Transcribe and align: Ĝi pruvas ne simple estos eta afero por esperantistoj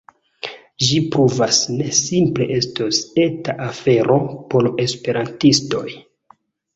Ĝi 0.83 0.95
pruvas 1.15 1.57
ne 1.73 1.91
simple 1.97 2.47
estos 2.55 3.01
eta 3.25 3.55
afero 3.65 4.17
por 4.55 4.71
esperantistoj 4.85 5.85